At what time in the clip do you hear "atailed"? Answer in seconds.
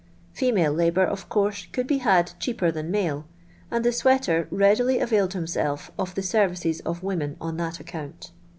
4.97-5.33